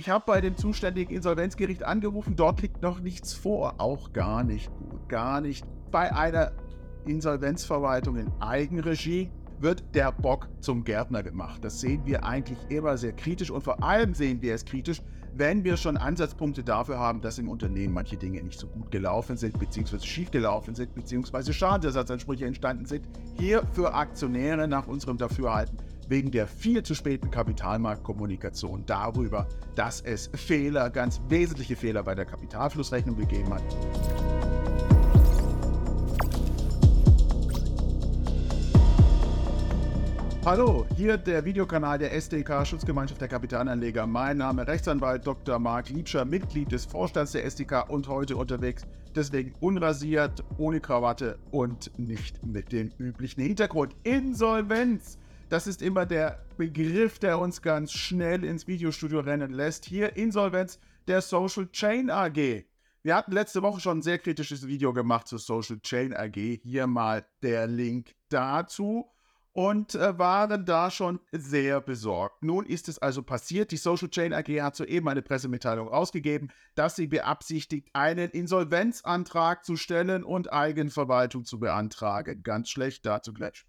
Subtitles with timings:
[0.00, 3.74] ich habe bei dem zuständigen Insolvenzgericht angerufen, dort liegt noch nichts vor.
[3.76, 5.66] Auch gar nicht gut, gar nicht.
[5.90, 6.52] Bei einer
[7.04, 11.62] Insolvenzverwaltung in Eigenregie wird der Bock zum Gärtner gemacht.
[11.62, 15.02] Das sehen wir eigentlich immer sehr kritisch und vor allem sehen wir es kritisch,
[15.34, 19.36] wenn wir schon Ansatzpunkte dafür haben, dass im Unternehmen manche Dinge nicht so gut gelaufen
[19.36, 23.06] sind, beziehungsweise schief gelaufen sind, beziehungsweise Schadensersatzansprüche entstanden sind.
[23.38, 25.76] Hier für Aktionäre nach unserem Dafürhalten
[26.10, 32.24] wegen der viel zu späten Kapitalmarktkommunikation darüber, dass es Fehler, ganz wesentliche Fehler bei der
[32.24, 33.62] Kapitalflussrechnung gegeben hat.
[40.44, 44.06] Hallo, hier der Videokanal der SDK Schutzgemeinschaft der Kapitalanleger.
[44.06, 45.60] Mein Name Rechtsanwalt Dr.
[45.60, 51.96] Marc Liebscher, Mitglied des Vorstands der SDK und heute unterwegs, deswegen unrasiert, ohne Krawatte und
[51.98, 53.94] nicht mit dem üblichen Hintergrund.
[54.02, 55.18] Insolvenz!
[55.50, 59.84] Das ist immer der Begriff, der uns ganz schnell ins Videostudio rennen lässt.
[59.84, 62.64] Hier Insolvenz der Social Chain AG.
[63.02, 66.36] Wir hatten letzte Woche schon ein sehr kritisches Video gemacht zur Social Chain AG.
[66.62, 69.10] Hier mal der Link dazu
[69.52, 72.44] und äh, waren da schon sehr besorgt.
[72.44, 73.72] Nun ist es also passiert.
[73.72, 79.74] Die Social Chain AG hat soeben eine Pressemitteilung ausgegeben, dass sie beabsichtigt, einen Insolvenzantrag zu
[79.74, 82.44] stellen und Eigenverwaltung zu beantragen.
[82.44, 83.66] Ganz schlecht, dazu gleich.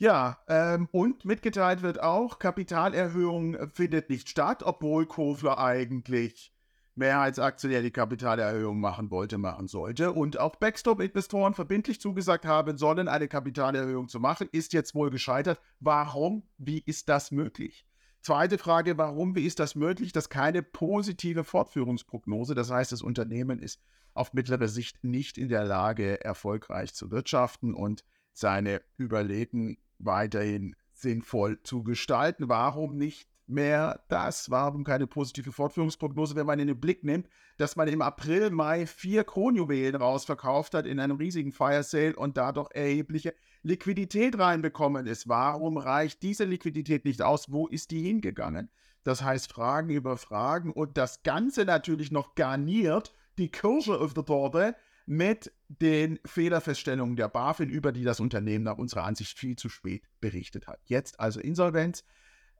[0.00, 6.52] Ja, ähm, und mitgeteilt wird auch, Kapitalerhöhung findet nicht statt, obwohl Kofler eigentlich
[6.94, 10.12] Mehrheitsaktionär die Kapitalerhöhung machen wollte, machen sollte.
[10.12, 15.60] Und auch Backstop-Investoren verbindlich zugesagt haben sollen, eine Kapitalerhöhung zu machen, ist jetzt wohl gescheitert.
[15.80, 16.44] Warum?
[16.58, 17.84] Wie ist das möglich?
[18.20, 23.60] Zweite Frage, warum, wie ist das möglich, dass keine positive Fortführungsprognose, das heißt, das Unternehmen
[23.60, 23.80] ist
[24.12, 31.62] auf mittlere Sicht nicht in der Lage, erfolgreich zu wirtschaften und seine Überleben weiterhin sinnvoll
[31.62, 32.48] zu gestalten.
[32.48, 34.50] Warum nicht mehr das.
[34.50, 38.86] Warum keine positive Fortführungsprognose, wenn man in den Blick nimmt, dass man im April, Mai
[38.86, 45.06] vier Kronjuwelen rausverkauft hat in einem riesigen Fire Sale und da doch erhebliche Liquidität reinbekommen
[45.06, 45.28] ist.
[45.28, 47.50] Warum reicht diese Liquidität nicht aus?
[47.50, 48.70] Wo ist die hingegangen?
[49.02, 54.24] Das heißt Fragen über Fragen und das Ganze natürlich noch garniert, die Kirsche auf der
[54.24, 54.76] Torte,
[55.08, 60.04] mit den Fehlerfeststellungen der BaFin, über die das Unternehmen nach unserer Ansicht viel zu spät
[60.20, 60.80] berichtet hat.
[60.84, 62.04] Jetzt also Insolvenz.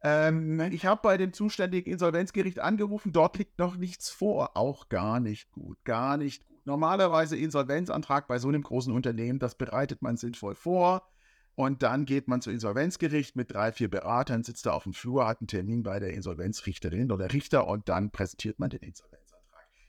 [0.03, 4.57] Ähm, ich habe bei dem zuständigen Insolvenzgericht angerufen, dort liegt noch nichts vor.
[4.57, 6.65] Auch gar nicht gut, gar nicht gut.
[6.65, 11.07] Normalerweise Insolvenzantrag bei so einem großen Unternehmen, das bereitet man sinnvoll vor.
[11.55, 15.27] Und dann geht man zu Insolvenzgericht mit drei, vier Beratern, sitzt da auf dem Flur,
[15.27, 19.28] hat einen Termin bei der Insolvenzrichterin oder Richter und dann präsentiert man den Insolvenzantrag.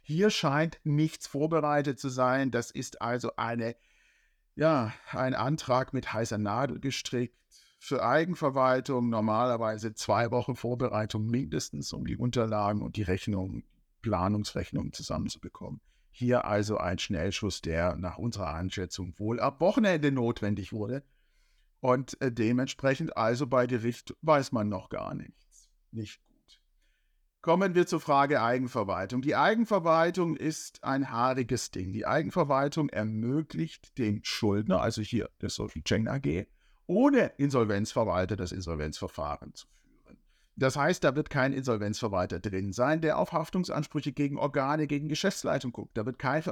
[0.10, 2.50] Hier scheint nichts vorbereitet zu sein.
[2.50, 3.76] Das ist also eine,
[4.56, 7.38] ja, ein Antrag mit heißer Nadel gestrickt
[7.78, 13.62] für Eigenverwaltung normalerweise zwei Wochen Vorbereitung mindestens, um die Unterlagen und die Rechnung,
[14.02, 15.80] Planungsrechnung zusammenzubekommen.
[16.10, 21.04] Hier also ein Schnellschuss, der nach unserer Einschätzung wohl ab Wochenende notwendig wurde.
[21.82, 25.70] Und äh, dementsprechend also bei Gericht weiß man noch gar nichts.
[25.92, 26.20] Nicht.
[27.42, 29.22] Kommen wir zur Frage Eigenverwaltung.
[29.22, 31.94] Die Eigenverwaltung ist ein haariges Ding.
[31.94, 36.48] Die Eigenverwaltung ermöglicht dem Schuldner, also hier der Social Chain AG,
[36.86, 40.18] ohne Insolvenzverwalter das Insolvenzverfahren zu führen.
[40.58, 45.72] Das heißt, da wird kein Insolvenzverwalter drin sein, der auf Haftungsansprüche gegen Organe, gegen Geschäftsleitung
[45.72, 45.98] guckt.
[45.98, 46.44] Da wird kein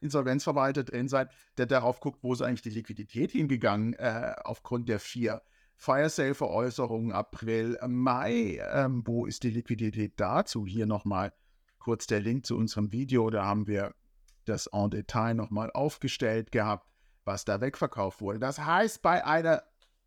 [0.00, 1.28] Insolvenzverwalter drin sein,
[1.58, 5.42] der darauf guckt, wo ist eigentlich die Liquidität hingegangen äh, aufgrund der vier
[5.76, 8.60] Fire Sale Veräußerungen April, Mai.
[8.72, 10.66] Ähm, wo ist die Liquidität dazu?
[10.66, 11.32] Hier nochmal
[11.78, 13.30] kurz der Link zu unserem Video.
[13.30, 13.94] Da haben wir
[14.46, 16.88] das en Detail nochmal aufgestellt gehabt,
[17.24, 18.38] was da wegverkauft wurde.
[18.38, 19.62] Das heißt, bei einer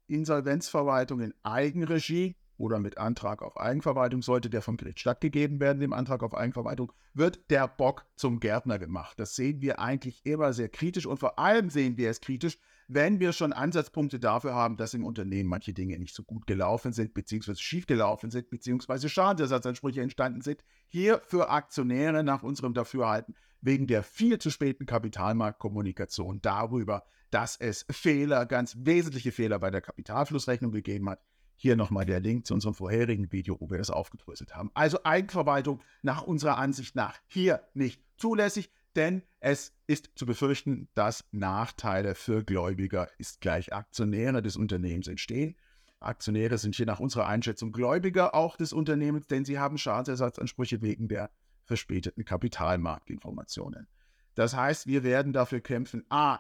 [0.08, 5.94] Insolvenzverwaltung in Eigenregie oder mit Antrag auf Eigenverwaltung sollte der vom Gericht stattgegeben werden, dem
[5.94, 9.20] Antrag auf Eigenverwaltung, wird der Bock zum Gärtner gemacht.
[9.20, 13.20] Das sehen wir eigentlich immer sehr kritisch und vor allem sehen wir es kritisch, wenn
[13.20, 17.14] wir schon Ansatzpunkte dafür haben, dass im Unternehmen manche Dinge nicht so gut gelaufen sind,
[17.14, 20.64] beziehungsweise schief gelaufen sind, beziehungsweise Schadensersatzansprüche entstanden sind.
[20.88, 27.86] Hier für Aktionäre nach unserem Dafürhalten wegen der viel zu späten Kapitalmarktkommunikation darüber, dass es
[27.92, 31.22] Fehler, ganz wesentliche Fehler bei der Kapitalflussrechnung gegeben hat.
[31.62, 34.72] Hier nochmal der Link zu unserem vorherigen Video, wo wir das aufgedröselt haben.
[34.76, 41.26] Also Eigenverwaltung nach unserer Ansicht nach hier nicht zulässig, denn es ist zu befürchten, dass
[41.34, 45.58] Nachteile für Gläubiger ist gleich Aktionäre des Unternehmens entstehen.
[46.00, 51.10] Aktionäre sind hier nach unserer Einschätzung Gläubiger auch des Unternehmens, denn sie haben Schadensersatzansprüche wegen
[51.10, 51.30] der
[51.66, 53.90] verspäteten Kapitalmarktinformationen.
[54.34, 56.40] Das heißt, wir werden dafür kämpfen, a,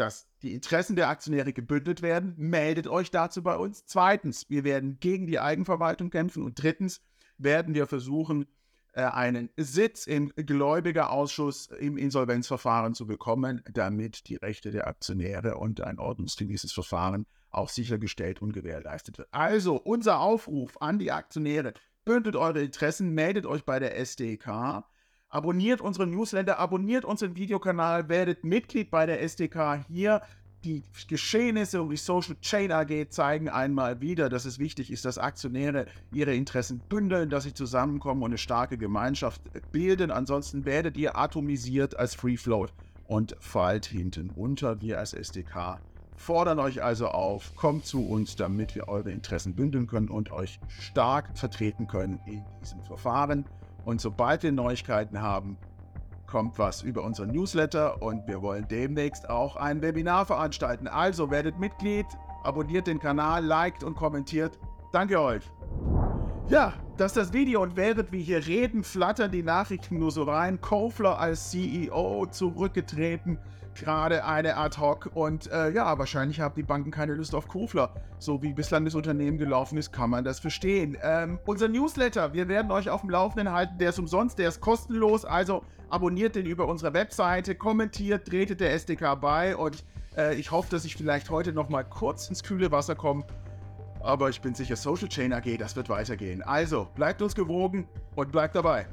[0.00, 2.34] dass die Interessen der Aktionäre gebündelt werden.
[2.38, 3.84] Meldet euch dazu bei uns.
[3.84, 6.42] Zweitens, wir werden gegen die Eigenverwaltung kämpfen.
[6.42, 7.02] Und drittens
[7.36, 8.46] werden wir versuchen,
[8.92, 15.82] äh, einen Sitz im Gläubigerausschuss im Insolvenzverfahren zu bekommen, damit die Rechte der Aktionäre und
[15.82, 19.28] ein ordnungsgemäßes Verfahren auch sichergestellt und gewährleistet wird.
[19.32, 21.74] Also unser Aufruf an die Aktionäre,
[22.06, 24.84] bündelt eure Interessen, meldet euch bei der SDK,
[25.30, 30.22] abonniert unseren Newsletter, abonniert unseren Videokanal, werdet Mitglied bei der SDK hier
[30.64, 35.16] die Geschehnisse um die Social Chain AG zeigen einmal wieder, dass es wichtig ist, dass
[35.16, 39.40] Aktionäre ihre Interessen bündeln, dass sie zusammenkommen und eine starke Gemeinschaft
[39.72, 40.10] bilden.
[40.10, 42.74] Ansonsten werdet ihr atomisiert als Free Float
[43.06, 44.82] und fallt hinten unter.
[44.82, 45.80] Wir als SDK
[46.20, 50.60] fordern euch also auf, kommt zu uns, damit wir eure Interessen bündeln können und euch
[50.78, 53.46] stark vertreten können in diesem Verfahren.
[53.84, 55.56] Und sobald wir Neuigkeiten haben,
[56.26, 60.86] kommt was über unseren Newsletter und wir wollen demnächst auch ein Webinar veranstalten.
[60.86, 62.06] Also werdet Mitglied,
[62.44, 64.58] abonniert den Kanal, liked und kommentiert.
[64.92, 65.42] Danke euch.
[66.48, 70.24] Ja, das ist das Video und während wir hier reden, flattern die Nachrichten nur so
[70.24, 70.60] rein.
[70.60, 73.38] Kofler als CEO zurückgetreten,
[73.74, 77.94] gerade eine Ad-Hoc und äh, ja, wahrscheinlich haben die Banken keine Lust auf Kofler.
[78.18, 80.98] So wie bislang das Unternehmen gelaufen ist, kann man das verstehen.
[81.02, 84.60] Ähm, unser Newsletter, wir werden euch auf dem Laufenden halten, der ist umsonst, der ist
[84.60, 89.84] kostenlos, also abonniert den über unsere Webseite, kommentiert, tretet der SDK bei und
[90.18, 93.24] äh, ich hoffe, dass ich vielleicht heute noch mal kurz ins kühle Wasser komme
[94.02, 96.42] aber ich bin sicher, Social Chain AG, das wird weitergehen.
[96.42, 98.86] Also, bleibt uns gewogen und bleibt dabei.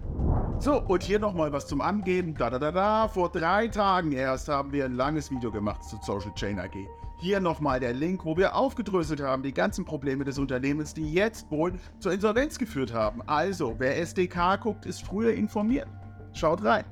[0.59, 2.33] So, und hier nochmal was zum Angeben.
[2.33, 3.07] Da, da, da, da.
[3.07, 6.75] Vor drei Tagen erst haben wir ein langes Video gemacht zu Social Chain AG.
[7.19, 11.49] Hier nochmal der Link, wo wir aufgedröselt haben, die ganzen Probleme des Unternehmens, die jetzt
[11.51, 13.21] wohl zur Insolvenz geführt haben.
[13.27, 15.87] Also, wer SDK guckt, ist früher informiert.
[16.33, 16.85] Schaut rein.